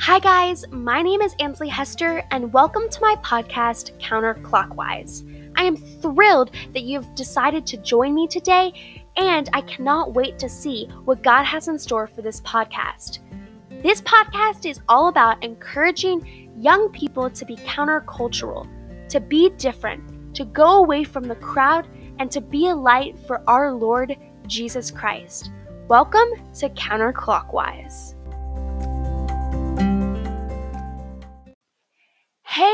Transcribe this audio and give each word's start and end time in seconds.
Hi, 0.00 0.20
guys. 0.20 0.64
My 0.70 1.02
name 1.02 1.20
is 1.22 1.34
Ansley 1.40 1.68
Hester, 1.68 2.22
and 2.30 2.52
welcome 2.52 2.88
to 2.88 3.00
my 3.00 3.16
podcast, 3.16 4.00
Counterclockwise. 4.00 5.52
I 5.56 5.64
am 5.64 5.76
thrilled 5.76 6.52
that 6.72 6.84
you've 6.84 7.12
decided 7.16 7.66
to 7.66 7.78
join 7.78 8.14
me 8.14 8.28
today, 8.28 9.02
and 9.16 9.50
I 9.52 9.60
cannot 9.62 10.14
wait 10.14 10.38
to 10.38 10.48
see 10.48 10.86
what 11.04 11.24
God 11.24 11.42
has 11.42 11.66
in 11.66 11.80
store 11.80 12.06
for 12.06 12.22
this 12.22 12.40
podcast. 12.42 13.18
This 13.82 14.00
podcast 14.02 14.70
is 14.70 14.80
all 14.88 15.08
about 15.08 15.42
encouraging 15.42 16.52
young 16.56 16.90
people 16.90 17.28
to 17.28 17.44
be 17.44 17.56
countercultural, 17.56 18.68
to 19.08 19.18
be 19.18 19.50
different, 19.58 20.32
to 20.36 20.44
go 20.44 20.78
away 20.78 21.02
from 21.02 21.24
the 21.24 21.34
crowd, 21.34 21.88
and 22.20 22.30
to 22.30 22.40
be 22.40 22.68
a 22.68 22.74
light 22.74 23.18
for 23.26 23.42
our 23.48 23.72
Lord 23.72 24.16
Jesus 24.46 24.92
Christ. 24.92 25.50
Welcome 25.88 26.28
to 26.60 26.68
Counterclockwise. 26.70 28.14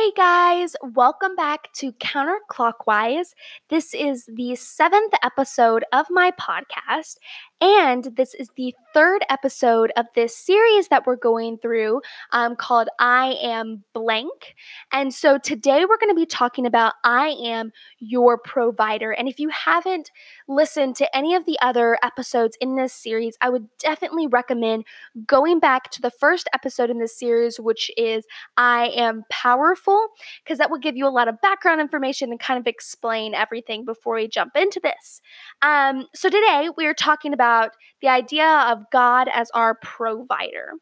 Hey 0.05 0.13
guys, 0.19 0.77
welcome 0.83 1.35
back 1.35 1.73
to 1.77 1.91
Counterclockwise. 1.93 3.29
This 3.71 3.95
is 3.95 4.27
the 4.27 4.55
seventh 4.55 5.15
episode 5.23 5.83
of 5.95 6.05
my 6.11 6.31
podcast, 6.33 7.17
and 7.61 8.05
this 8.17 8.35
is 8.35 8.51
the 8.57 8.75
third 8.93 9.23
episode 9.29 9.93
of 9.97 10.07
this 10.15 10.37
series 10.37 10.89
that 10.89 11.07
we're 11.07 11.17
going 11.17 11.59
through 11.59 12.01
um, 12.33 12.57
called 12.57 12.89
I 12.99 13.37
Am 13.43 13.85
Blank. 13.93 14.55
And 14.93 15.13
so 15.15 15.39
today 15.39 15.85
we're 15.85 15.99
going 15.99 16.11
to 16.11 16.15
be 16.15 16.27
talking 16.27 16.67
about 16.67 16.95
I 17.05 17.29
Am 17.43 17.73
Your 17.99 18.39
Provider. 18.39 19.13
And 19.13 19.29
if 19.29 19.41
you 19.41 19.49
haven't 19.49 20.11
listened 20.49 20.97
to 20.97 21.17
any 21.17 21.35
of 21.35 21.47
the 21.47 21.59
other 21.63 21.99
episodes 22.03 22.57
in 22.61 22.77
this 22.77 22.93
series, 22.93 23.37
I 23.41 23.51
would 23.51 23.67
definitely 23.79 24.27
recommend 24.27 24.85
going 25.27 25.59
back 25.59 25.91
to 25.93 26.03
the 26.03 26.11
first 26.11 26.49
episode 26.55 26.91
in 26.91 26.99
this 26.99 27.19
series, 27.19 27.59
which 27.59 27.91
is 27.97 28.27
I 28.57 28.89
Am 28.95 29.25
Powerful, 29.31 30.09
because 30.45 30.59
that 30.59 30.71
will 30.71 30.79
give 30.79 30.97
you 30.97 31.07
a 31.07 31.09
lot 31.09 31.29
of 31.29 31.41
background 31.41 31.81
information 31.81 32.31
and 32.31 32.41
kind 32.41 32.59
of 32.59 32.67
explain 32.67 33.35
everything 33.35 33.85
before 33.85 34.17
we 34.17 34.29
jump 34.29 34.57
into 34.57 34.81
this. 34.81 35.21
Um, 35.63 36.07
so 36.15 36.29
today 36.29 36.69
we 36.77 36.87
are 36.87 36.95
talking 36.95 37.33
about 37.33 37.44
about 37.45 37.73
the 38.01 38.09
idea 38.09 38.67
of 38.71 38.91
God 38.91 39.29
as 39.33 39.51
our 39.55 39.75
provider. 39.75 40.73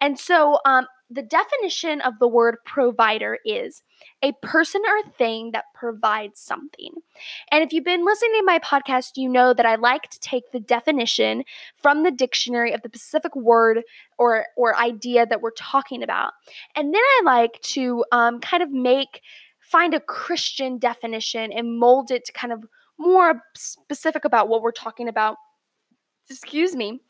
And 0.00 0.18
so, 0.18 0.58
um, 0.66 0.86
the 1.08 1.22
definition 1.22 2.00
of 2.00 2.14
the 2.18 2.28
word 2.28 2.56
provider 2.64 3.38
is 3.44 3.82
a 4.22 4.32
person 4.42 4.80
or 4.86 5.10
thing 5.12 5.52
that 5.52 5.66
provides 5.74 6.40
something. 6.40 6.90
And 7.50 7.62
if 7.62 7.72
you've 7.72 7.84
been 7.84 8.04
listening 8.04 8.40
to 8.40 8.44
my 8.46 8.58
podcast, 8.58 9.12
you 9.16 9.28
know 9.28 9.52
that 9.52 9.66
I 9.66 9.74
like 9.74 10.08
to 10.08 10.20
take 10.20 10.44
the 10.52 10.60
definition 10.60 11.44
from 11.76 12.02
the 12.02 12.10
dictionary 12.10 12.72
of 12.72 12.80
the 12.80 12.88
specific 12.88 13.36
word 13.36 13.82
or 14.18 14.46
or 14.56 14.76
idea 14.78 15.26
that 15.26 15.42
we're 15.42 15.50
talking 15.50 16.02
about, 16.02 16.32
and 16.74 16.94
then 16.94 17.02
I 17.02 17.20
like 17.24 17.60
to 17.74 18.04
um, 18.10 18.40
kind 18.40 18.62
of 18.62 18.70
make 18.70 19.20
find 19.60 19.94
a 19.94 20.00
Christian 20.00 20.78
definition 20.78 21.52
and 21.52 21.78
mold 21.78 22.10
it 22.10 22.24
to 22.26 22.32
kind 22.32 22.52
of 22.52 22.64
more 22.98 23.42
specific 23.54 24.24
about 24.24 24.48
what 24.48 24.62
we're 24.62 24.70
talking 24.72 25.08
about 25.08 25.36
excuse 26.30 26.74
me. 26.74 27.00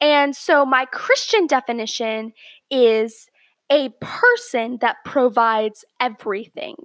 And 0.00 0.34
so 0.34 0.64
my 0.64 0.84
Christian 0.86 1.46
definition 1.46 2.32
is 2.70 3.28
a 3.70 3.90
person 4.00 4.78
that 4.80 4.96
provides 5.04 5.84
everything. 6.00 6.76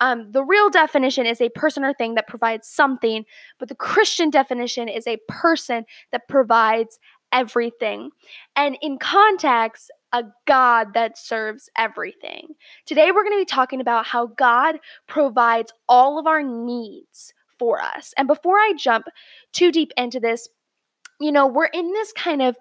Um, 0.00 0.30
the 0.30 0.44
real 0.44 0.70
definition 0.70 1.26
is 1.26 1.40
a 1.40 1.48
person 1.50 1.84
or 1.84 1.92
thing 1.92 2.14
that 2.14 2.28
provides 2.28 2.68
something, 2.68 3.24
but 3.58 3.68
the 3.68 3.74
Christian 3.74 4.30
definition 4.30 4.88
is 4.88 5.06
a 5.06 5.18
person 5.28 5.84
that 6.12 6.28
provides 6.28 6.98
everything. 7.32 8.10
And 8.54 8.78
in 8.80 8.98
context, 8.98 9.90
a 10.12 10.24
God 10.46 10.94
that 10.94 11.18
serves 11.18 11.68
everything. 11.76 12.54
Today, 12.86 13.10
we're 13.10 13.24
going 13.24 13.34
to 13.34 13.42
be 13.42 13.44
talking 13.44 13.80
about 13.80 14.06
how 14.06 14.26
God 14.26 14.78
provides 15.06 15.72
all 15.88 16.18
of 16.18 16.26
our 16.26 16.42
needs 16.42 17.34
for 17.58 17.82
us. 17.82 18.14
And 18.16 18.28
before 18.28 18.56
I 18.56 18.72
jump 18.78 19.06
too 19.52 19.70
deep 19.72 19.92
into 19.96 20.20
this, 20.20 20.48
you 21.20 21.32
know, 21.32 21.46
we're 21.46 21.66
in 21.66 21.92
this 21.92 22.12
kind 22.12 22.42
of 22.42 22.56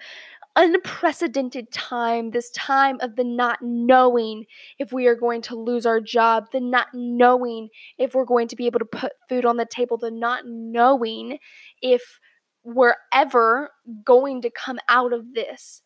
unprecedented 0.55 1.71
time, 1.71 2.31
this 2.31 2.49
time 2.51 2.97
of 3.01 3.15
the 3.15 3.23
not 3.23 3.59
knowing 3.61 4.45
if 4.79 4.91
we 4.91 5.05
are 5.05 5.15
going 5.15 5.41
to 5.43 5.55
lose 5.55 5.85
our 5.85 6.01
job, 6.01 6.47
the 6.51 6.59
not 6.59 6.87
knowing 6.93 7.69
if 7.99 8.15
we're 8.15 8.25
going 8.25 8.47
to 8.47 8.55
be 8.55 8.65
able 8.65 8.79
to 8.79 8.85
put 8.85 9.13
food 9.29 9.45
on 9.45 9.57
the 9.57 9.67
table, 9.67 9.97
the 9.97 10.09
not 10.09 10.43
knowing 10.47 11.37
if 11.81 12.19
we're 12.63 12.95
ever 13.13 13.69
going 14.03 14.41
to 14.41 14.49
come 14.49 14.79
out 14.89 15.13
of 15.13 15.33
this. 15.35 15.81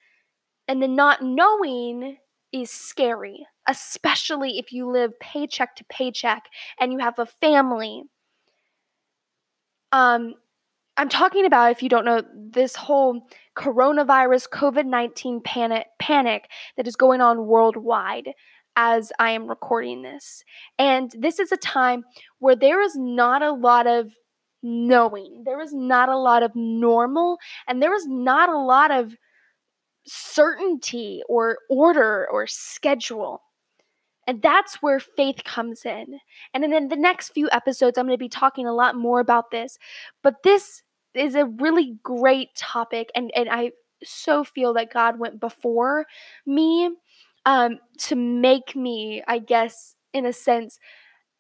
And 0.68 0.82
the 0.82 0.88
not 0.88 1.22
knowing 1.22 2.18
is 2.54 2.72
scary, 2.72 3.46
especially 3.68 4.58
if 4.58 4.72
you 4.72 4.90
live 4.90 5.20
paycheck 5.20 5.76
to 5.76 5.86
paycheck 5.90 6.44
and 6.80 6.94
you 6.94 7.00
have 7.00 7.20
a 7.20 7.26
family. 7.26 8.04
Um, 9.92 10.36
I'm 11.02 11.10
talking 11.10 11.48
about, 11.48 11.72
if 11.72 11.82
you 11.82 11.90
don't 11.90 12.06
know, 12.06 12.22
this 12.32 12.76
whole 12.76 13.28
coronavirus 13.58 14.50
COVID 14.50 14.86
19 14.86 15.42
panic, 15.42 15.88
panic 15.98 16.48
that 16.78 16.88
is 16.88 16.96
going 16.96 17.22
on 17.22 17.48
worldwide 17.48 18.34
as 18.76 19.12
I 19.18 19.32
am 19.32 19.48
recording 19.48 20.04
this. 20.04 20.44
And 20.78 21.12
this 21.18 21.40
is 21.40 21.52
a 21.52 21.58
time 21.58 22.04
where 22.38 22.56
there 22.56 22.84
is 22.84 22.96
not 22.96 23.42
a 23.42 23.52
lot 23.52 23.88
of 23.88 24.14
knowing, 24.62 25.42
there 25.44 25.60
is 25.60 25.74
not 25.74 26.08
a 26.08 26.20
lot 26.20 26.44
of 26.44 26.56
normal, 26.56 27.40
and 27.68 27.82
there 27.82 27.96
is 27.96 28.06
not 28.06 28.50
a 28.50 28.60
lot 28.60 28.92
of 28.92 29.16
certainty 30.06 31.24
or 31.28 31.58
order 31.68 32.28
or 32.32 32.46
schedule. 32.46 33.42
And 34.28 34.40
that's 34.44 34.84
where 34.84 35.00
faith 35.00 35.44
comes 35.46 35.84
in. 35.84 36.20
And 36.54 36.72
then 36.72 36.90
the 36.90 36.96
next 36.96 37.30
few 37.30 37.50
episodes, 37.52 37.98
I'm 37.98 38.06
going 38.06 38.16
to 38.16 38.24
be 38.24 38.30
talking 38.30 38.68
a 38.68 38.76
lot 38.76 38.96
more 38.96 39.20
about 39.20 39.50
this. 39.50 39.80
But 40.22 40.44
this 40.44 40.84
is 41.14 41.36
a 41.36 41.46
really 41.46 41.98
great 42.04 42.56
topic. 42.56 43.10
And, 43.16 43.32
and 43.36 43.50
I 43.50 43.72
so 44.04 44.44
feel 44.44 44.74
that 44.74 44.94
God 44.94 45.20
went 45.20 45.40
before 45.40 46.06
me 46.46 46.90
um, 47.46 47.80
to 48.00 48.16
make 48.16 48.76
me, 48.76 49.24
I 49.28 49.40
guess, 49.40 49.96
in 50.14 50.26
a 50.26 50.34
sense, 50.34 50.80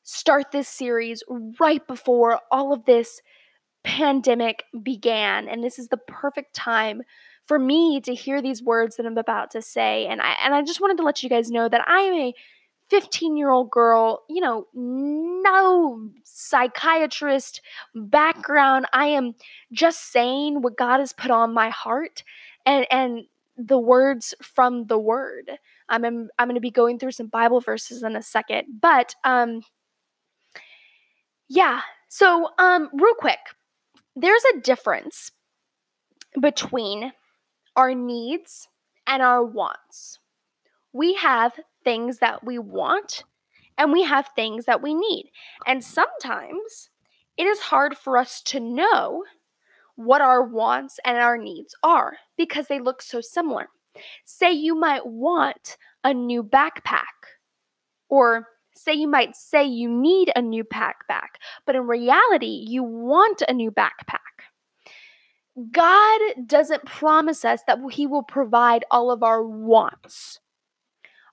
start 0.03 0.51
this 0.51 0.67
series 0.67 1.23
right 1.59 1.85
before 1.87 2.39
all 2.51 2.73
of 2.73 2.85
this 2.85 3.21
pandemic 3.83 4.63
began. 4.83 5.47
And 5.47 5.63
this 5.63 5.79
is 5.79 5.87
the 5.87 5.97
perfect 5.97 6.55
time 6.55 7.01
for 7.45 7.57
me 7.57 7.99
to 8.01 8.13
hear 8.13 8.41
these 8.41 8.63
words 8.63 8.95
that 8.95 9.05
I'm 9.05 9.17
about 9.17 9.51
to 9.51 9.61
say. 9.61 10.05
And 10.07 10.21
I 10.21 10.35
and 10.43 10.53
I 10.53 10.61
just 10.61 10.81
wanted 10.81 10.97
to 10.97 11.03
let 11.03 11.23
you 11.23 11.29
guys 11.29 11.49
know 11.49 11.67
that 11.67 11.87
I 11.87 11.99
am 11.99 12.13
a 12.13 12.33
15 12.91 13.37
year 13.37 13.49
old 13.49 13.71
girl, 13.71 14.23
you 14.27 14.41
know, 14.41 14.67
no 14.73 16.09
psychiatrist 16.25 17.61
background. 17.95 18.85
I 18.91 19.05
am 19.05 19.33
just 19.71 20.11
saying 20.11 20.61
what 20.61 20.77
God 20.77 20.99
has 20.99 21.13
put 21.13 21.31
on 21.31 21.53
my 21.53 21.69
heart 21.69 22.25
and, 22.65 22.85
and 22.91 23.21
the 23.55 23.79
words 23.79 24.33
from 24.41 24.87
the 24.87 24.99
word. 24.99 25.51
I'm, 25.87 26.03
I'm 26.03 26.47
going 26.47 26.55
to 26.55 26.59
be 26.59 26.69
going 26.69 26.99
through 26.99 27.13
some 27.13 27.27
Bible 27.27 27.61
verses 27.61 28.03
in 28.03 28.17
a 28.17 28.21
second, 28.21 28.65
but, 28.81 29.15
um, 29.23 29.61
yeah. 31.47 31.81
So, 32.09 32.49
um, 32.59 32.89
real 32.91 33.15
quick, 33.15 33.39
there's 34.17 34.43
a 34.53 34.59
difference 34.59 35.31
between 36.41 37.13
our 37.77 37.95
needs 37.95 38.67
and 39.07 39.21
our 39.21 39.45
wants. 39.45 40.19
We 40.91 41.13
have 41.15 41.57
things 41.83 42.19
that 42.19 42.43
we 42.43 42.59
want 42.59 43.23
and 43.77 43.91
we 43.91 44.03
have 44.03 44.29
things 44.35 44.65
that 44.65 44.81
we 44.81 44.93
need. 44.93 45.31
And 45.65 45.83
sometimes 45.83 46.89
it 47.37 47.47
is 47.47 47.59
hard 47.59 47.97
for 47.97 48.17
us 48.17 48.41
to 48.43 48.59
know 48.59 49.23
what 49.95 50.21
our 50.21 50.43
wants 50.43 50.99
and 51.05 51.17
our 51.17 51.37
needs 51.37 51.75
are 51.83 52.17
because 52.37 52.67
they 52.67 52.79
look 52.79 53.01
so 53.01 53.21
similar. 53.21 53.67
Say 54.23 54.51
you 54.51 54.75
might 54.75 55.05
want 55.05 55.77
a 56.03 56.13
new 56.13 56.43
backpack, 56.43 57.03
or 58.09 58.47
say 58.73 58.93
you 58.93 59.07
might 59.07 59.35
say 59.35 59.63
you 59.63 59.89
need 59.89 60.31
a 60.35 60.41
new 60.41 60.63
backpack, 60.63 61.37
but 61.65 61.75
in 61.75 61.87
reality, 61.87 62.65
you 62.67 62.83
want 62.83 63.43
a 63.47 63.53
new 63.53 63.71
backpack. 63.71 64.19
God 65.71 66.21
doesn't 66.45 66.85
promise 66.85 67.43
us 67.43 67.61
that 67.67 67.79
He 67.91 68.07
will 68.07 68.23
provide 68.23 68.85
all 68.89 69.11
of 69.11 69.23
our 69.23 69.43
wants 69.43 70.39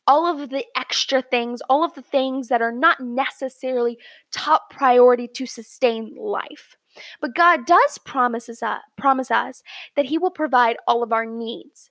all 0.09 0.27
of 0.27 0.49
the 0.49 0.65
extra 0.75 1.21
things, 1.21 1.61
all 1.69 1.85
of 1.85 1.93
the 1.93 2.03
things 2.03 2.49
that 2.49 2.63
are 2.63 2.73
not 2.73 2.99
necessarily 2.99 3.99
top 4.33 4.71
priority 4.71 5.29
to 5.29 5.45
sustain 5.45 6.17
life. 6.19 6.77
But 7.21 7.35
God 7.35 7.67
does 7.67 7.99
promise 7.99 8.49
us, 8.49 8.63
uh, 8.63 8.79
promise 8.97 9.31
us 9.31 9.63
that 9.95 10.07
He 10.07 10.17
will 10.17 10.31
provide 10.31 10.79
all 10.89 11.03
of 11.03 11.13
our 11.13 11.27
needs. 11.27 11.91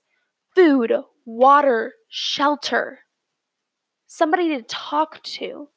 Food, 0.54 0.92
water, 1.24 1.92
shelter, 2.08 3.00
somebody 4.08 4.48
to 4.48 4.62
talk 4.62 5.22
to, 5.22 5.68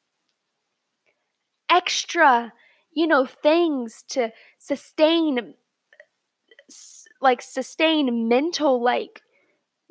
extra, 1.70 2.52
you 2.92 3.06
know, 3.06 3.24
things 3.24 4.02
to 4.08 4.32
sustain, 4.58 5.54
like, 7.20 7.40
sustain 7.40 8.28
mental, 8.28 8.82
like, 8.82 9.22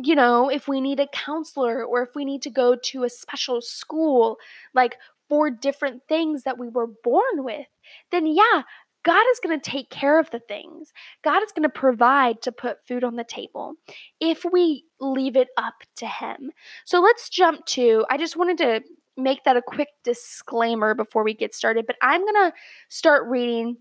you 0.04 0.16
know, 0.16 0.50
if 0.50 0.68
we 0.68 0.82
need 0.82 1.00
a 1.00 1.08
counselor 1.08 1.84
or 1.84 2.04
if 2.04 2.16
we 2.16 2.26
need 2.26 2.42
to 2.44 2.50
go 2.50 2.76
to 2.76 3.04
a 3.04 3.10
special 3.10 3.62
school, 3.62 4.38
like 4.74 4.98
for 5.30 5.50
different 5.50 6.02
things 6.08 6.44
that 6.44 6.58
we 6.58 6.68
were 6.68 6.88
born 7.04 7.44
with, 7.44 7.68
then 8.12 8.26
yeah, 8.28 8.64
God 9.04 9.24
is 9.32 9.40
going 9.44 9.60
to 9.60 9.70
take 9.70 9.90
care 9.90 10.20
of 10.20 10.30
the 10.30 10.40
things. 10.40 10.94
God 11.24 11.42
is 11.42 11.52
going 11.52 11.64
to 11.64 11.70
provide 11.70 12.42
to 12.44 12.52
put 12.52 12.86
food 12.86 13.04
on 13.04 13.16
the 13.16 13.24
table 13.24 13.74
if 14.20 14.46
we 14.52 14.86
leave 15.00 15.36
it 15.36 15.48
up 15.58 15.76
to 15.98 16.06
Him. 16.06 16.52
So 16.86 17.02
let's 17.02 17.30
jump 17.30 17.66
to, 17.68 18.06
I 18.10 18.18
just 18.18 18.38
wanted 18.38 18.58
to 18.60 18.82
make 19.18 19.44
that 19.44 19.58
a 19.58 19.62
quick 19.62 19.90
disclaimer 20.04 20.94
before 20.94 21.24
we 21.24 21.34
get 21.34 21.56
started, 21.56 21.86
but 21.88 21.98
I'm 22.02 22.22
going 22.22 22.52
to 22.52 22.54
start 22.90 23.28
reading 23.28 23.78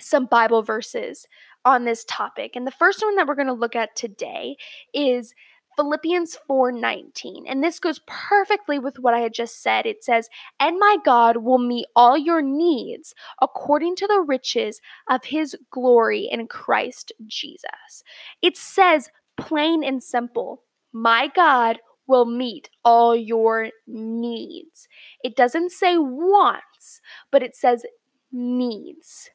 some 0.00 0.26
Bible 0.26 0.62
verses 0.62 1.26
on 1.68 1.84
this 1.84 2.04
topic. 2.04 2.56
And 2.56 2.66
the 2.66 2.72
first 2.72 3.02
one 3.02 3.16
that 3.16 3.26
we're 3.26 3.34
going 3.34 3.46
to 3.46 3.52
look 3.52 3.76
at 3.76 3.94
today 3.94 4.56
is 4.94 5.34
Philippians 5.76 6.36
4:19. 6.50 7.44
And 7.46 7.62
this 7.62 7.78
goes 7.78 8.00
perfectly 8.06 8.80
with 8.80 8.98
what 8.98 9.14
I 9.14 9.20
had 9.20 9.32
just 9.32 9.62
said. 9.62 9.86
It 9.86 10.02
says, 10.02 10.28
"And 10.58 10.78
my 10.78 10.96
God 11.04 11.36
will 11.36 11.58
meet 11.58 11.86
all 11.94 12.18
your 12.18 12.42
needs 12.42 13.14
according 13.40 13.94
to 13.96 14.08
the 14.08 14.20
riches 14.20 14.80
of 15.08 15.26
his 15.26 15.56
glory 15.70 16.22
in 16.28 16.48
Christ 16.48 17.12
Jesus." 17.26 18.02
It 18.42 18.56
says 18.56 19.10
plain 19.36 19.84
and 19.84 20.02
simple, 20.02 20.64
"My 20.92 21.28
God 21.28 21.78
will 22.08 22.24
meet 22.24 22.70
all 22.84 23.14
your 23.14 23.70
needs." 23.86 24.88
It 25.22 25.36
doesn't 25.36 25.70
say 25.70 25.96
wants, 25.96 27.00
but 27.30 27.44
it 27.44 27.54
says 27.54 27.86
needs. 28.32 29.30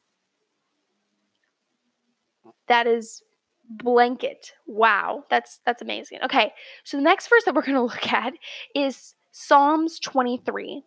That 2.68 2.86
is 2.86 3.22
blanket. 3.68 4.52
Wow, 4.66 5.24
that's 5.30 5.60
that's 5.64 5.82
amazing. 5.82 6.18
Okay, 6.24 6.52
so 6.84 6.96
the 6.96 7.02
next 7.02 7.28
verse 7.28 7.44
that 7.44 7.54
we're 7.54 7.62
going 7.62 7.74
to 7.74 7.82
look 7.82 8.12
at 8.12 8.34
is 8.74 9.14
Psalms 9.32 9.98
23. 9.98 10.82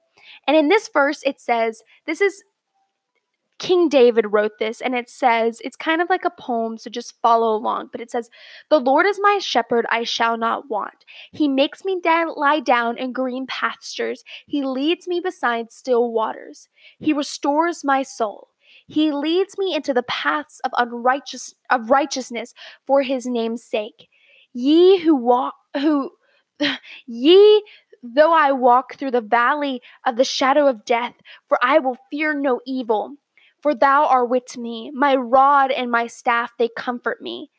And 0.47 0.57
in 0.57 0.67
this 0.67 0.89
verse 0.91 1.21
it 1.25 1.39
says, 1.39 1.83
this 2.05 2.21
is 2.21 2.43
King 3.59 3.89
David 3.89 4.27
wrote 4.29 4.59
this, 4.59 4.81
and 4.81 4.93
it 4.93 5.09
says, 5.09 5.61
it's 5.63 5.75
kind 5.75 5.99
of 6.01 6.09
like 6.09 6.25
a 6.25 6.29
poem, 6.29 6.77
so 6.77 6.91
just 6.91 7.19
follow 7.21 7.55
along. 7.55 7.89
But 7.91 8.01
it 8.01 8.11
says, 8.11 8.29
The 8.69 8.79
Lord 8.79 9.07
is 9.07 9.19
my 9.19 9.39
shepherd, 9.41 9.87
I 9.89 10.03
shall 10.03 10.37
not 10.37 10.69
want. 10.69 11.05
He 11.31 11.47
makes 11.47 11.83
me 11.83 11.99
da- 12.01 12.31
lie 12.35 12.59
down 12.59 12.97
in 12.97 13.13
green 13.13 13.47
pastures. 13.47 14.23
He 14.45 14.63
leads 14.63 15.07
me 15.07 15.19
beside 15.19 15.71
still 15.71 16.11
waters. 16.11 16.69
He 16.99 17.13
restores 17.13 17.83
my 17.83 18.03
soul. 18.03 18.49
He 18.87 19.11
leads 19.11 19.57
me 19.57 19.75
into 19.75 19.93
the 19.93 20.03
paths 20.03 20.61
of 20.63 20.71
unrighteous 20.77 21.53
of 21.69 21.89
righteousness 21.89 22.53
for 22.85 23.01
his 23.03 23.25
name's 23.25 23.63
sake. 23.63 24.07
Ye 24.53 24.99
who 24.99 25.15
walk 25.15 25.55
who 25.75 26.11
ye 27.07 27.63
though 28.01 28.33
I 28.33 28.51
walk 28.51 28.95
through 28.95 29.11
the 29.11 29.21
valley 29.21 29.81
of 30.05 30.15
the 30.15 30.23
shadow 30.23 30.67
of 30.67 30.85
death, 30.85 31.15
for 31.49 31.59
I 31.61 31.79
will 31.79 31.97
fear 32.11 32.33
no 32.33 32.61
evil. 32.65 33.15
For 33.61 33.73
thou 33.75 34.05
art 34.05 34.29
with 34.29 34.57
me, 34.57 34.91
my 34.93 35.15
rod 35.15 35.71
and 35.71 35.91
my 35.91 36.07
staff, 36.07 36.53
they 36.57 36.69
comfort 36.77 37.21
me. 37.21 37.49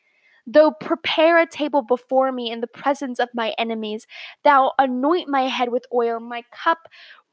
Though 0.47 0.71
prepare 0.71 1.39
a 1.39 1.45
table 1.45 1.83
before 1.83 2.31
me 2.31 2.51
in 2.51 2.61
the 2.61 2.67
presence 2.67 3.19
of 3.19 3.29
my 3.35 3.53
enemies, 3.57 4.07
thou 4.43 4.71
anoint 4.79 5.29
my 5.29 5.43
head 5.43 5.69
with 5.69 5.85
oil, 5.93 6.19
my 6.19 6.43
cup 6.51 6.79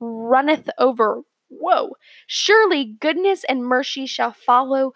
runneth 0.00 0.68
over. 0.78 1.22
Whoa. 1.48 1.96
Surely 2.26 2.96
goodness 3.00 3.44
and 3.48 3.64
mercy 3.64 4.06
shall 4.06 4.32
follow 4.32 4.92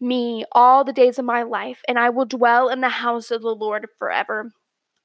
me 0.00 0.44
all 0.52 0.84
the 0.84 0.92
days 0.92 1.18
of 1.18 1.24
my 1.24 1.42
life, 1.42 1.80
and 1.88 1.98
I 1.98 2.10
will 2.10 2.24
dwell 2.26 2.68
in 2.68 2.80
the 2.80 2.88
house 2.88 3.30
of 3.30 3.42
the 3.42 3.54
Lord 3.54 3.86
forever. 3.98 4.50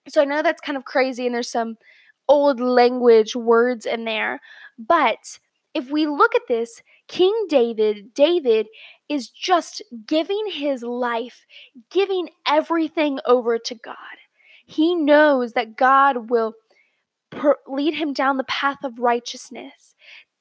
So 0.07 0.21
I 0.21 0.25
know 0.25 0.41
that's 0.41 0.61
kind 0.61 0.77
of 0.77 0.85
crazy, 0.85 1.25
and 1.25 1.35
there's 1.35 1.49
some 1.51 1.77
old 2.27 2.59
language 2.59 3.35
words 3.35 3.85
in 3.85 4.05
there. 4.05 4.39
But 4.79 5.39
if 5.73 5.89
we 5.91 6.07
look 6.07 6.35
at 6.35 6.47
this, 6.47 6.81
King 7.07 7.33
David, 7.49 8.13
David 8.13 8.67
is 9.09 9.29
just 9.29 9.81
giving 10.05 10.45
his 10.51 10.83
life, 10.83 11.45
giving 11.91 12.29
everything 12.47 13.19
over 13.25 13.57
to 13.59 13.75
God. 13.75 13.95
He 14.65 14.95
knows 14.95 15.53
that 15.53 15.77
God 15.77 16.29
will 16.29 16.53
per- 17.31 17.59
lead 17.67 17.93
him 17.93 18.13
down 18.13 18.37
the 18.37 18.43
path 18.45 18.79
of 18.83 18.99
righteousness, 18.99 19.95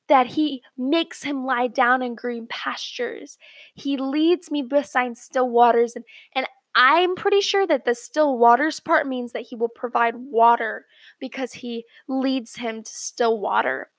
that 0.08 0.26
he 0.28 0.62
makes 0.76 1.22
him 1.22 1.44
lie 1.44 1.66
down 1.68 2.02
in 2.02 2.14
green 2.14 2.46
pastures. 2.48 3.38
He 3.74 3.96
leads 3.96 4.50
me 4.50 4.62
beside 4.62 5.16
still 5.18 5.48
waters. 5.48 5.94
And, 5.96 6.04
and 6.34 6.46
I'm 6.74 7.14
pretty 7.16 7.40
sure 7.40 7.66
that 7.66 7.84
the 7.84 7.94
still 7.94 8.36
waters 8.38 8.80
part 8.80 9.06
means 9.06 9.32
that 9.32 9.46
he 9.48 9.56
will 9.56 9.68
provide 9.68 10.14
water 10.16 10.86
because 11.18 11.54
he 11.54 11.84
leads 12.06 12.56
him 12.56 12.82
to 12.82 12.92
still 12.92 13.40
water. 13.40 13.90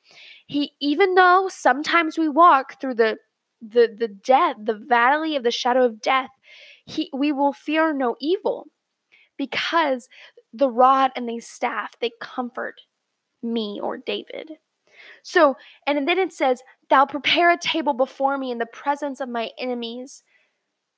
He 0.46 0.74
even 0.80 1.16
though 1.16 1.50
sometimes 1.50 2.18
we 2.18 2.30
walk 2.30 2.80
through 2.80 2.96
the 2.96 3.18
the 3.62 3.94
the 3.98 4.08
death, 4.08 4.58
the 4.64 4.76
valley 4.76 5.36
of 5.36 5.44
the 5.44 5.52
shadow 5.52 5.86
of 5.86 6.02
death, 6.02 6.30
he 6.86 7.10
we 7.14 7.32
will 7.32 7.54
fear 7.54 7.94
no 7.94 8.16
evil 8.20 8.68
because 9.38 10.10
the 10.54 10.70
rod 10.70 11.12
and 11.16 11.28
the 11.30 11.40
staff 11.40 11.96
they 12.00 12.12
comfort 12.22 12.82
me 13.44 13.80
or 13.82 13.98
David. 13.98 14.60
So, 15.28 15.58
and 15.86 16.08
then 16.08 16.18
it 16.18 16.32
says, 16.32 16.64
Thou 16.90 17.06
prepare 17.06 17.52
a 17.52 17.58
table 17.58 17.94
before 17.94 18.38
me 18.38 18.50
in 18.50 18.60
the 18.60 18.66
presence 18.66 19.20
of 19.20 19.28
my 19.28 19.50
enemies. 19.60 20.24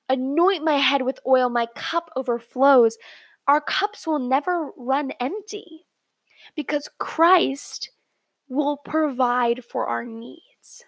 Anoint 0.08 0.64
my 0.64 0.76
head 0.76 1.02
with 1.02 1.20
oil, 1.26 1.50
my 1.50 1.66
cup 1.74 2.12
overflows. 2.16 3.00
Our 3.48 3.60
cups 3.60 4.06
will 4.06 4.20
never 4.20 4.70
run 4.78 5.14
empty 5.20 5.88
because 6.56 6.92
Christ 7.00 7.90
will 8.50 8.78
provide 8.78 9.66
for 9.66 9.88
our 9.88 10.06
needs. 10.06 10.84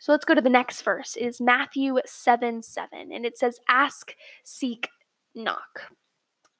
So 0.00 0.10
let's 0.10 0.24
go 0.24 0.34
to 0.34 0.40
the 0.40 0.50
next 0.50 0.82
verse. 0.82 1.14
It 1.14 1.26
is 1.26 1.40
Matthew 1.40 1.96
7 2.04 2.60
7, 2.60 3.12
and 3.12 3.24
it 3.24 3.38
says, 3.38 3.60
Ask, 3.68 4.16
seek, 4.42 4.88
knock. 5.36 5.92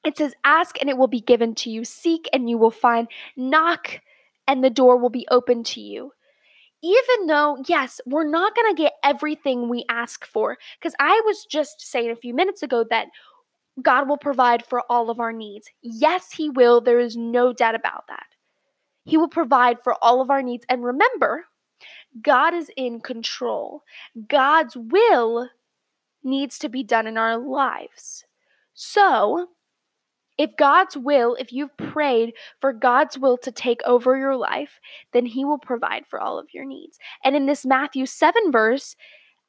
It 0.05 0.15
says, 0.15 0.33
Ask, 0.45 0.79
and 0.79 0.89
it 0.89 0.97
will 0.97 1.07
be 1.07 1.19
given 1.19 1.55
to 1.55 1.69
you. 1.69 1.83
Seek, 1.83 2.29
and 2.31 2.49
you 2.49 2.57
will 2.57 2.71
find. 2.71 3.09
Knock, 3.35 3.99
and 4.47 4.63
the 4.63 4.69
door 4.69 4.97
will 4.97 5.09
be 5.09 5.27
open 5.31 5.63
to 5.63 5.81
you. 5.81 6.11
Even 6.83 7.27
though, 7.27 7.63
yes, 7.67 8.01
we're 8.05 8.27
not 8.27 8.55
going 8.55 8.75
to 8.75 8.81
get 8.81 8.93
everything 9.03 9.69
we 9.69 9.85
ask 9.87 10.25
for, 10.25 10.57
because 10.79 10.95
I 10.99 11.21
was 11.25 11.45
just 11.45 11.81
saying 11.81 12.09
a 12.09 12.15
few 12.15 12.33
minutes 12.33 12.63
ago 12.63 12.83
that 12.89 13.07
God 13.81 14.09
will 14.09 14.17
provide 14.17 14.65
for 14.65 14.83
all 14.89 15.09
of 15.09 15.19
our 15.19 15.31
needs. 15.31 15.69
Yes, 15.81 16.31
He 16.31 16.49
will. 16.49 16.81
There 16.81 16.99
is 16.99 17.15
no 17.15 17.53
doubt 17.53 17.75
about 17.75 18.05
that. 18.07 18.25
He 19.05 19.17
will 19.17 19.29
provide 19.29 19.81
for 19.81 19.95
all 20.01 20.21
of 20.21 20.29
our 20.29 20.41
needs. 20.41 20.65
And 20.69 20.83
remember, 20.83 21.45
God 22.21 22.53
is 22.53 22.69
in 22.75 22.99
control. 22.99 23.83
God's 24.27 24.75
will 24.75 25.49
needs 26.23 26.59
to 26.59 26.69
be 26.69 26.83
done 26.83 27.07
in 27.07 27.17
our 27.17 27.37
lives. 27.37 28.25
So, 28.73 29.49
if 30.41 30.57
God's 30.57 30.97
will, 30.97 31.35
if 31.35 31.53
you've 31.53 31.77
prayed 31.77 32.33
for 32.59 32.73
God's 32.73 33.15
will 33.15 33.37
to 33.37 33.51
take 33.51 33.79
over 33.85 34.17
your 34.17 34.35
life, 34.35 34.79
then 35.13 35.27
He 35.27 35.45
will 35.45 35.59
provide 35.59 36.07
for 36.09 36.19
all 36.19 36.39
of 36.39 36.47
your 36.51 36.65
needs. 36.65 36.97
And 37.23 37.35
in 37.35 37.45
this 37.45 37.63
Matthew 37.63 38.07
7 38.07 38.51
verse, 38.51 38.95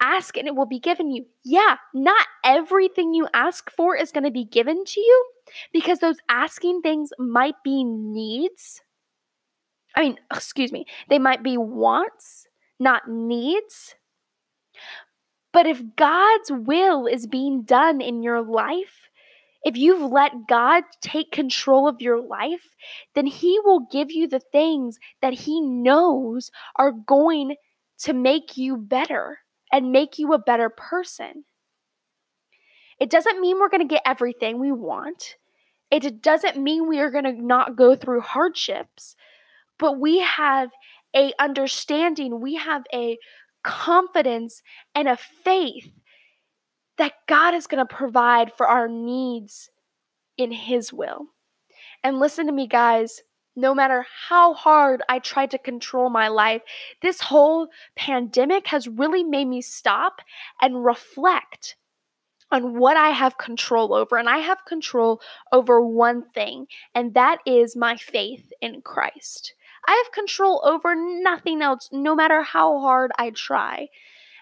ask 0.02 0.36
and 0.36 0.46
it 0.46 0.54
will 0.54 0.66
be 0.66 0.78
given 0.78 1.10
you. 1.10 1.24
Yeah, 1.44 1.76
not 1.94 2.26
everything 2.44 3.14
you 3.14 3.26
ask 3.32 3.70
for 3.70 3.96
is 3.96 4.12
going 4.12 4.24
to 4.24 4.30
be 4.30 4.44
given 4.44 4.84
to 4.84 5.00
you 5.00 5.24
because 5.72 6.00
those 6.00 6.18
asking 6.28 6.82
things 6.82 7.08
might 7.18 7.54
be 7.64 7.84
needs. 7.84 8.82
I 9.96 10.02
mean, 10.02 10.18
excuse 10.34 10.72
me, 10.72 10.84
they 11.08 11.18
might 11.18 11.42
be 11.42 11.56
wants, 11.56 12.46
not 12.78 13.08
needs. 13.08 13.94
But 15.54 15.66
if 15.66 15.82
God's 15.96 16.50
will 16.50 17.06
is 17.06 17.26
being 17.26 17.62
done 17.62 18.02
in 18.02 18.22
your 18.22 18.42
life, 18.42 19.08
if 19.64 19.76
you've 19.76 20.10
let 20.10 20.32
God 20.48 20.84
take 21.00 21.30
control 21.30 21.88
of 21.88 22.00
your 22.00 22.20
life, 22.20 22.74
then 23.14 23.26
He 23.26 23.58
will 23.64 23.86
give 23.90 24.10
you 24.10 24.26
the 24.26 24.40
things 24.40 24.98
that 25.20 25.32
He 25.32 25.60
knows 25.60 26.50
are 26.76 26.92
going 26.92 27.56
to 28.00 28.12
make 28.12 28.56
you 28.56 28.76
better 28.76 29.38
and 29.70 29.92
make 29.92 30.18
you 30.18 30.32
a 30.32 30.38
better 30.38 30.68
person. 30.68 31.44
It 32.98 33.10
doesn't 33.10 33.40
mean 33.40 33.58
we're 33.58 33.68
going 33.68 33.86
to 33.86 33.94
get 33.94 34.02
everything 34.04 34.60
we 34.60 34.72
want. 34.72 35.36
It 35.90 36.22
doesn't 36.22 36.56
mean 36.56 36.88
we 36.88 37.00
are 37.00 37.10
going 37.10 37.24
to 37.24 37.32
not 37.32 37.76
go 37.76 37.94
through 37.94 38.22
hardships, 38.22 39.14
but 39.78 40.00
we 40.00 40.20
have 40.20 40.70
a 41.14 41.32
understanding, 41.38 42.40
we 42.40 42.54
have 42.54 42.82
a 42.92 43.18
confidence 43.62 44.62
and 44.94 45.08
a 45.08 45.18
faith 45.44 45.90
that 47.02 47.26
God 47.26 47.52
is 47.52 47.66
going 47.66 47.84
to 47.84 47.94
provide 47.94 48.52
for 48.52 48.68
our 48.68 48.86
needs 48.86 49.68
in 50.38 50.52
His 50.52 50.92
will. 50.92 51.26
And 52.04 52.20
listen 52.20 52.46
to 52.46 52.52
me, 52.52 52.68
guys. 52.68 53.22
No 53.56 53.74
matter 53.74 54.06
how 54.28 54.54
hard 54.54 55.02
I 55.08 55.18
tried 55.18 55.50
to 55.50 55.58
control 55.58 56.10
my 56.10 56.28
life, 56.28 56.62
this 57.02 57.20
whole 57.20 57.66
pandemic 57.96 58.68
has 58.68 58.86
really 58.86 59.24
made 59.24 59.46
me 59.46 59.60
stop 59.60 60.20
and 60.60 60.84
reflect 60.84 61.74
on 62.52 62.78
what 62.78 62.96
I 62.96 63.08
have 63.08 63.36
control 63.36 63.92
over. 63.92 64.16
And 64.16 64.28
I 64.28 64.38
have 64.38 64.64
control 64.64 65.20
over 65.52 65.84
one 65.84 66.22
thing, 66.30 66.66
and 66.94 67.14
that 67.14 67.38
is 67.44 67.74
my 67.74 67.96
faith 67.96 68.52
in 68.60 68.80
Christ. 68.80 69.54
I 69.88 70.00
have 70.04 70.14
control 70.14 70.62
over 70.64 70.94
nothing 70.94 71.62
else, 71.62 71.88
no 71.90 72.14
matter 72.14 72.42
how 72.42 72.78
hard 72.78 73.10
I 73.18 73.30
try. 73.30 73.88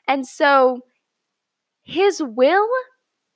And 0.06 0.26
so, 0.26 0.82
His 1.82 2.22
will, 2.22 2.66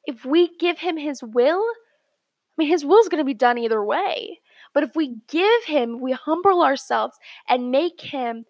if 0.05 0.25
we 0.25 0.57
give 0.59 0.79
Him 0.79 0.97
His 0.97 1.23
will, 1.23 1.61
I 1.61 2.55
mean, 2.59 2.69
His 2.69 2.85
will 2.85 3.01
is 3.01 3.09
going 3.09 3.21
to 3.21 3.25
be 3.25 3.35
done 3.35 3.59
either 3.59 3.85
way. 3.85 4.41
But 4.73 4.85
if 4.85 4.95
we 4.95 5.17
give 5.29 5.65
Him, 5.67 6.01
we 6.01 6.13
humble 6.13 6.63
ourselves 6.63 7.17
and 7.49 7.71
make 7.71 8.01
Him 8.01 8.45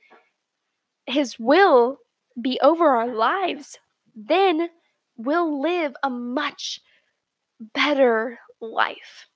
His 1.07 1.39
will 1.39 1.99
be 2.41 2.59
over 2.63 2.89
our 2.89 3.15
lives, 3.15 3.79
then 4.15 4.69
we'll 5.17 5.61
live 5.63 5.95
a 6.03 6.11
much 6.11 6.81
better 7.73 8.39
life. 8.61 9.29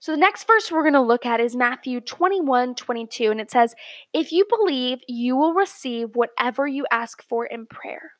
So 0.00 0.12
the 0.12 0.18
next 0.18 0.46
verse 0.46 0.72
we're 0.72 0.82
going 0.82 0.94
to 0.94 1.00
look 1.02 1.26
at 1.26 1.40
is 1.40 1.54
Matthew 1.54 2.00
21 2.00 2.74
22, 2.74 3.30
and 3.30 3.40
it 3.40 3.50
says, 3.50 3.74
If 4.14 4.32
you 4.32 4.46
believe, 4.48 5.00
you 5.06 5.36
will 5.36 5.52
receive 5.52 6.16
whatever 6.16 6.66
you 6.66 6.86
ask 6.90 7.22
for 7.22 7.44
in 7.44 7.66
prayer. 7.66 8.12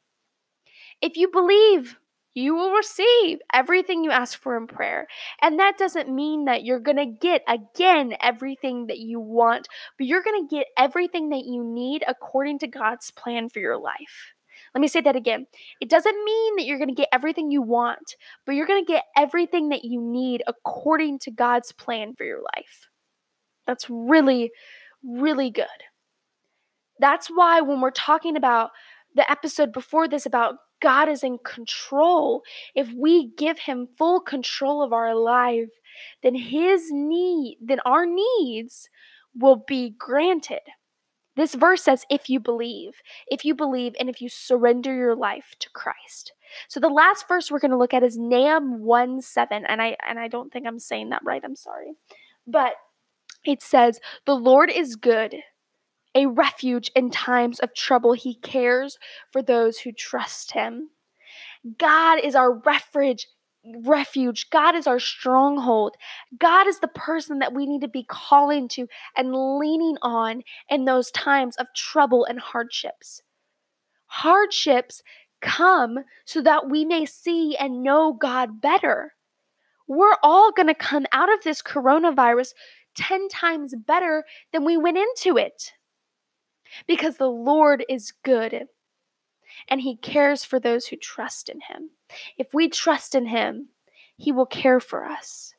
If 1.03 1.17
you 1.17 1.29
believe, 1.29 1.97
you 2.35 2.55
will 2.55 2.73
receive 2.73 3.39
everything 3.53 4.05
you 4.05 4.11
ask 4.11 4.39
for 4.39 4.57
in 4.57 4.67
prayer. 4.67 5.07
And 5.43 5.59
that 5.59 5.79
doesn't 5.79 6.15
mean 6.15 6.45
that 6.45 6.65
you're 6.65 6.81
going 6.81 6.97
to 6.97 7.07
get 7.07 7.43
again 7.49 8.15
everything 8.21 8.87
that 8.87 8.99
you 8.99 9.19
want, 9.19 9.69
but 9.99 10.07
you're 10.07 10.23
going 10.23 10.47
to 10.47 10.55
get 10.55 10.67
everything 10.79 11.31
that 11.31 11.45
you 11.45 11.65
need 11.65 12.05
according 12.07 12.61
to 12.61 12.69
God's 12.69 13.11
plan 13.11 13.49
for 13.49 13.59
your 13.59 13.79
life. 13.79 14.35
Let 14.75 14.81
me 14.81 14.89
say 14.89 15.01
that 15.01 15.17
again. 15.17 15.47
It 15.81 15.89
doesn't 15.89 16.25
mean 16.25 16.57
that 16.57 16.67
you're 16.67 16.79
going 16.79 16.89
to 16.89 16.95
get 16.95 17.09
everything 17.13 17.51
you 17.51 17.63
want, 17.63 18.15
but 18.47 18.55
you're 18.55 18.67
going 18.67 18.85
to 18.85 18.93
get 18.93 19.05
everything 19.17 19.71
that 19.71 19.85
you 19.85 20.01
need 20.01 20.43
according 20.47 21.19
to 21.21 21.31
God's 21.31 21.73
plan 21.73 22.15
for 22.15 22.25
your 22.25 22.41
life. 22.57 22.89
That's 23.67 23.91
really, 23.91 24.53
really 25.03 25.51
good. 25.51 25.67
That's 27.01 27.29
why 27.29 27.61
when 27.63 27.81
we're 27.81 27.91
talking 27.91 28.37
about 28.37 28.71
the 29.17 29.29
episode 29.29 29.73
before 29.73 30.07
this 30.07 30.27
about 30.27 30.57
God 30.81 31.09
is 31.09 31.23
in 31.23 31.39
control, 31.45 32.43
if 32.75 32.91
we 32.97 33.31
give 33.37 33.59
him 33.59 33.89
full 33.99 34.21
control 34.21 34.83
of 34.83 34.93
our 34.93 35.15
life, 35.15 35.69
then 36.23 36.35
his 36.35 36.91
need, 36.91 37.59
then 37.61 37.81
our 37.85 38.07
needs 38.07 38.89
will 39.35 39.65
be 39.67 39.95
granted. 39.99 40.61
This 41.37 41.55
verse 41.55 41.83
says, 41.83 42.05
if 42.11 42.29
you 42.29 42.41
believe, 42.41 42.93
if 43.29 43.45
you 43.45 43.55
believe, 43.55 43.95
and 43.99 44.09
if 44.09 44.21
you 44.21 44.29
surrender 44.29 44.95
your 44.95 45.15
life 45.15 45.55
to 45.61 45.71
Christ. 45.71 46.33
So 46.69 46.81
the 46.81 46.89
last 46.89 47.29
verse 47.29 47.51
we're 47.51 47.61
going 47.61 47.71
to 47.71 47.79
look 47.79 47.95
at 47.95 48.03
is 48.03 48.19
Nahum 48.19 48.81
1 48.81 49.23
7. 49.23 49.65
And 49.67 49.81
I 49.81 49.97
and 50.07 50.19
I 50.19 50.29
don't 50.29 50.53
think 50.53 50.67
I'm 50.67 50.79
saying 50.79 51.11
that 51.11 51.23
right. 51.25 51.43
I'm 51.45 51.57
sorry. 51.57 51.93
But 52.47 52.73
it 53.45 53.63
says, 53.63 54.01
The 54.27 54.35
Lord 54.35 54.71
is 54.71 54.97
good, 54.97 55.37
a 56.15 56.27
refuge 56.27 56.91
in 56.95 57.11
times 57.11 57.61
of 57.61 57.75
trouble. 57.75 58.13
He 58.13 58.35
cares 58.35 58.99
for 59.31 59.43
those 59.43 59.79
who 59.79 59.93
trust 59.93 60.53
him. 60.53 60.91
God 61.79 62.21
is 62.25 62.35
our 62.35 62.53
refuge, 62.53 63.27
refuge. 63.85 64.49
God 64.51 64.75
is 64.75 64.87
our 64.87 64.99
stronghold. 64.99 65.95
God 66.39 66.67
is 66.67 66.81
the 66.81 66.89
person 66.89 67.39
that 67.41 67.53
we 67.53 67.67
need 67.67 67.83
to 67.83 67.89
be 67.89 68.05
calling 68.05 68.69
to 68.69 68.87
and 69.17 69.35
leaning 69.59 69.97
on 70.03 70.43
in 70.69 70.85
those 70.85 71.11
times 71.11 71.57
of 71.57 71.67
trouble 71.77 72.25
and 72.25 72.41
hardships. 72.41 73.23
Hardships 74.07 75.03
come 75.41 76.01
so 76.25 76.43
that 76.43 76.69
we 76.69 76.85
may 76.85 77.05
see 77.07 77.57
and 77.57 77.83
know 77.83 78.13
God 78.13 78.61
better. 78.61 79.15
We're 79.87 80.17
all 80.23 80.53
going 80.53 80.69
to 80.69 80.75
come 80.75 81.07
out 81.13 81.33
of 81.33 81.43
this 81.43 81.63
coronavirus 81.63 82.53
10 82.97 83.29
times 83.29 83.75
better 83.75 84.25
than 84.53 84.65
we 84.65 84.77
went 84.77 84.99
into 84.99 85.37
it 85.37 85.73
because 86.87 87.17
the 87.17 87.31
Lord 87.31 87.85
is 87.89 88.13
good 88.25 88.69
and 89.69 89.81
he 89.81 89.97
cares 89.97 90.45
for 90.45 90.61
those 90.61 90.87
who 90.87 90.97
trust 90.97 91.49
in 91.49 91.61
him. 91.61 91.91
If 92.39 92.55
we 92.55 92.69
trust 92.69 93.15
in 93.15 93.27
him, 93.27 93.69
he 94.17 94.33
will 94.33 94.47
care 94.47 94.81
for 94.81 95.07
us. 95.07 95.55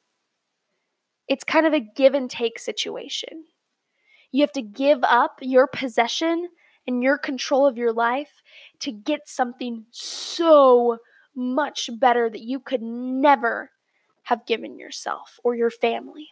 It's 1.28 1.44
kind 1.44 1.66
of 1.66 1.74
a 1.74 1.80
give 1.80 2.14
and 2.14 2.30
take 2.30 2.60
situation. 2.60 3.46
You 4.32 4.42
have 4.42 4.52
to 4.54 4.62
give 4.62 5.00
up 5.04 5.40
your 5.42 5.68
possession 5.68 6.50
and 6.88 7.04
your 7.04 7.18
control 7.18 7.68
of 7.68 7.78
your 7.78 7.94
life 7.94 8.42
to 8.80 8.92
get 8.92 9.28
something 9.28 9.86
so 9.92 10.98
much 11.36 11.90
better 12.00 12.30
that 12.30 12.42
you 12.42 12.60
could 12.60 12.82
never 12.82 13.72
have 14.24 14.46
given 14.46 14.78
yourself 14.78 15.40
or 15.44 15.56
your 15.56 15.70
family. 15.70 16.30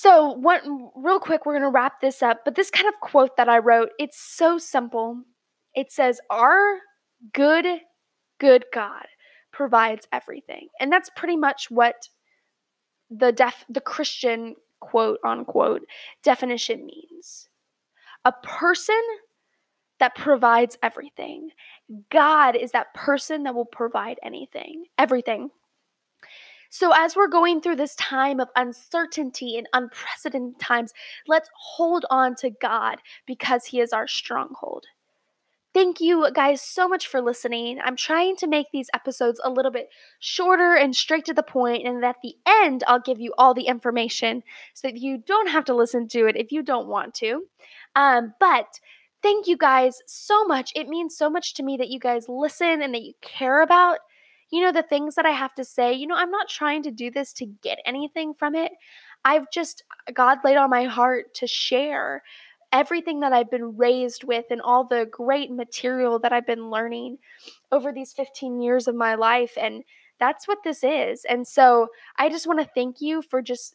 So, 0.00 0.30
one 0.30 0.90
real 0.94 1.18
quick, 1.18 1.44
we're 1.44 1.54
going 1.54 1.64
to 1.64 1.70
wrap 1.70 2.00
this 2.00 2.22
up, 2.22 2.42
but 2.44 2.54
this 2.54 2.70
kind 2.70 2.86
of 2.86 2.94
quote 3.00 3.36
that 3.36 3.48
I 3.48 3.58
wrote, 3.58 3.88
it's 3.98 4.16
so 4.16 4.56
simple. 4.56 5.24
It 5.74 5.90
says, 5.90 6.20
Our 6.30 6.76
good, 7.32 7.66
good 8.38 8.66
God 8.72 9.06
provides 9.52 10.06
everything. 10.12 10.68
And 10.78 10.92
that's 10.92 11.10
pretty 11.16 11.36
much 11.36 11.68
what 11.68 12.10
the 13.10 13.32
def 13.32 13.64
the 13.68 13.80
Christian 13.80 14.54
quote 14.78 15.18
unquote 15.26 15.82
definition 16.22 16.86
means. 16.86 17.48
A 18.24 18.30
person 18.44 19.02
that 19.98 20.14
provides 20.14 20.78
everything. 20.80 21.48
God 22.08 22.54
is 22.54 22.70
that 22.70 22.94
person 22.94 23.42
that 23.42 23.54
will 23.56 23.64
provide 23.64 24.20
anything, 24.22 24.84
everything. 24.96 25.50
So, 26.70 26.92
as 26.94 27.16
we're 27.16 27.28
going 27.28 27.60
through 27.60 27.76
this 27.76 27.94
time 27.94 28.40
of 28.40 28.48
uncertainty 28.54 29.56
and 29.56 29.68
unprecedented 29.72 30.60
times, 30.60 30.92
let's 31.26 31.48
hold 31.54 32.04
on 32.10 32.34
to 32.36 32.50
God 32.50 32.98
because 33.26 33.66
He 33.66 33.80
is 33.80 33.92
our 33.92 34.06
stronghold. 34.06 34.86
Thank 35.74 36.00
you 36.00 36.26
guys 36.32 36.60
so 36.60 36.88
much 36.88 37.06
for 37.06 37.20
listening. 37.20 37.78
I'm 37.84 37.94
trying 37.94 38.36
to 38.36 38.46
make 38.46 38.66
these 38.72 38.88
episodes 38.94 39.40
a 39.44 39.50
little 39.50 39.70
bit 39.70 39.90
shorter 40.18 40.74
and 40.74 40.96
straight 40.96 41.24
to 41.26 41.34
the 41.34 41.42
point, 41.42 41.86
and 41.86 42.04
at 42.04 42.16
the 42.22 42.34
end, 42.46 42.84
I'll 42.86 43.00
give 43.00 43.20
you 43.20 43.32
all 43.38 43.54
the 43.54 43.66
information 43.66 44.42
so 44.74 44.88
that 44.88 44.96
you 44.96 45.18
don't 45.18 45.48
have 45.48 45.64
to 45.66 45.74
listen 45.74 46.08
to 46.08 46.26
it 46.26 46.36
if 46.36 46.52
you 46.52 46.62
don't 46.62 46.88
want 46.88 47.14
to. 47.16 47.44
Um, 47.94 48.34
but 48.40 48.80
thank 49.22 49.46
you 49.46 49.56
guys 49.56 50.00
so 50.06 50.44
much. 50.44 50.72
It 50.74 50.88
means 50.88 51.16
so 51.16 51.30
much 51.30 51.54
to 51.54 51.62
me 51.62 51.76
that 51.76 51.90
you 51.90 52.00
guys 52.00 52.26
listen 52.28 52.82
and 52.82 52.92
that 52.94 53.02
you 53.02 53.12
care 53.20 53.62
about 53.62 53.98
you 54.50 54.62
know 54.62 54.72
the 54.72 54.82
things 54.82 55.14
that 55.14 55.26
I 55.26 55.30
have 55.30 55.54
to 55.54 55.64
say. 55.64 55.92
You 55.92 56.06
know, 56.06 56.16
I'm 56.16 56.30
not 56.30 56.48
trying 56.48 56.82
to 56.84 56.90
do 56.90 57.10
this 57.10 57.32
to 57.34 57.46
get 57.46 57.78
anything 57.84 58.34
from 58.34 58.54
it. 58.54 58.72
I've 59.24 59.50
just 59.50 59.82
uh, 60.08 60.12
God 60.12 60.38
laid 60.44 60.56
on 60.56 60.70
my 60.70 60.84
heart 60.84 61.34
to 61.34 61.46
share 61.46 62.22
everything 62.72 63.20
that 63.20 63.32
I've 63.32 63.50
been 63.50 63.76
raised 63.76 64.24
with 64.24 64.44
and 64.50 64.60
all 64.60 64.84
the 64.84 65.08
great 65.10 65.50
material 65.50 66.18
that 66.18 66.32
I've 66.32 66.46
been 66.46 66.70
learning 66.70 67.18
over 67.72 67.92
these 67.92 68.12
15 68.12 68.60
years 68.60 68.86
of 68.86 68.94
my 68.94 69.14
life. 69.14 69.52
And 69.58 69.84
that's 70.20 70.46
what 70.46 70.58
this 70.64 70.84
is. 70.84 71.24
And 71.28 71.46
so 71.46 71.88
I 72.18 72.28
just 72.28 72.46
want 72.46 72.60
to 72.60 72.70
thank 72.74 73.00
you 73.00 73.22
for 73.22 73.40
just 73.40 73.74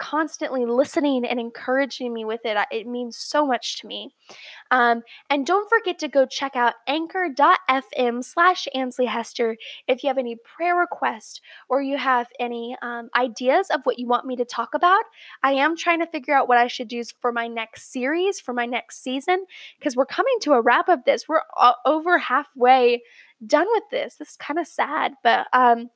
constantly 0.00 0.64
listening 0.64 1.26
and 1.26 1.38
encouraging 1.38 2.12
me 2.12 2.24
with 2.24 2.40
it. 2.44 2.56
It 2.72 2.86
means 2.86 3.18
so 3.18 3.46
much 3.46 3.78
to 3.80 3.86
me. 3.86 4.14
Um, 4.70 5.02
and 5.28 5.44
don't 5.44 5.68
forget 5.68 5.98
to 5.98 6.08
go 6.08 6.24
check 6.24 6.56
out 6.56 6.74
anchor.fm 6.86 8.24
slash 8.24 8.66
Ansley 8.74 9.06
Hester 9.06 9.56
if 9.86 10.02
you 10.02 10.08
have 10.08 10.16
any 10.16 10.36
prayer 10.36 10.74
requests 10.74 11.42
or 11.68 11.82
you 11.82 11.98
have 11.98 12.28
any 12.40 12.76
um, 12.80 13.10
ideas 13.14 13.68
of 13.70 13.82
what 13.84 13.98
you 13.98 14.06
want 14.06 14.26
me 14.26 14.36
to 14.36 14.44
talk 14.44 14.74
about. 14.74 15.04
I 15.42 15.52
am 15.52 15.76
trying 15.76 16.00
to 16.00 16.06
figure 16.06 16.34
out 16.34 16.48
what 16.48 16.58
I 16.58 16.66
should 16.66 16.88
do 16.88 17.02
for 17.20 17.30
my 17.30 17.46
next 17.46 17.92
series, 17.92 18.40
for 18.40 18.54
my 18.54 18.66
next 18.66 19.02
season, 19.02 19.44
because 19.78 19.96
we're 19.96 20.06
coming 20.06 20.34
to 20.42 20.54
a 20.54 20.62
wrap 20.62 20.88
of 20.88 21.04
this. 21.04 21.28
We're 21.28 21.42
over 21.84 22.16
halfway 22.18 23.02
done 23.46 23.66
with 23.72 23.84
this. 23.90 24.16
This 24.16 24.30
is 24.30 24.36
kind 24.36 24.58
of 24.58 24.66
sad, 24.66 25.14
but 25.22 25.46
um, 25.52 25.90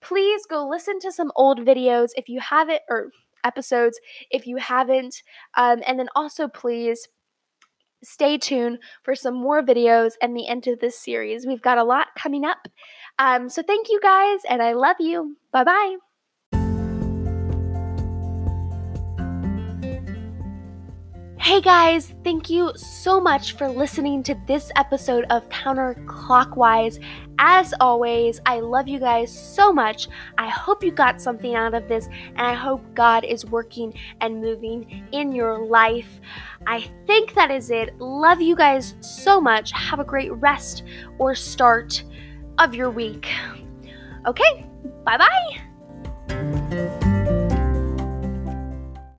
please 0.00 0.42
go 0.48 0.68
listen 0.68 0.98
to 1.00 1.12
some 1.12 1.32
old 1.36 1.60
videos 1.60 2.10
if 2.16 2.28
you 2.28 2.40
haven't, 2.40 2.80
or 2.88 3.10
episodes 3.46 3.98
if 4.30 4.46
you 4.46 4.56
haven't. 4.56 5.22
Um, 5.56 5.82
and 5.86 5.98
then 5.98 6.08
also, 6.14 6.48
please 6.48 7.08
stay 8.02 8.38
tuned 8.38 8.78
for 9.02 9.14
some 9.14 9.34
more 9.34 9.62
videos 9.62 10.12
and 10.20 10.36
the 10.36 10.46
end 10.46 10.66
of 10.66 10.80
this 10.80 10.98
series. 10.98 11.46
We've 11.46 11.62
got 11.62 11.78
a 11.78 11.84
lot 11.84 12.08
coming 12.18 12.44
up. 12.44 12.68
Um, 13.18 13.48
so, 13.48 13.62
thank 13.62 13.88
you 13.88 14.00
guys, 14.00 14.40
and 14.48 14.62
I 14.62 14.72
love 14.72 14.96
you. 15.00 15.36
Bye 15.52 15.64
bye. 15.64 16.05
Hey 21.56 21.62
guys, 21.62 22.12
thank 22.22 22.50
you 22.50 22.70
so 22.76 23.18
much 23.18 23.52
for 23.52 23.66
listening 23.66 24.22
to 24.24 24.34
this 24.46 24.70
episode 24.76 25.24
of 25.30 25.48
Counterclockwise. 25.48 27.02
As 27.38 27.72
always, 27.80 28.42
I 28.44 28.60
love 28.60 28.88
you 28.88 29.00
guys 29.00 29.32
so 29.32 29.72
much. 29.72 30.08
I 30.36 30.50
hope 30.50 30.84
you 30.84 30.92
got 30.92 31.18
something 31.18 31.54
out 31.54 31.72
of 31.72 31.88
this, 31.88 32.08
and 32.08 32.42
I 32.42 32.52
hope 32.52 32.82
God 32.92 33.24
is 33.24 33.46
working 33.46 33.94
and 34.20 34.42
moving 34.42 35.08
in 35.12 35.32
your 35.32 35.64
life. 35.64 36.20
I 36.66 36.90
think 37.06 37.32
that 37.32 37.50
is 37.50 37.70
it. 37.70 37.98
Love 37.98 38.42
you 38.42 38.54
guys 38.54 38.94
so 39.00 39.40
much. 39.40 39.72
Have 39.72 39.98
a 39.98 40.04
great 40.04 40.34
rest 40.34 40.82
or 41.16 41.34
start 41.34 42.04
of 42.58 42.74
your 42.74 42.90
week. 42.90 43.30
Okay, 44.26 44.66
bye 45.06 45.16
bye. 45.16 45.65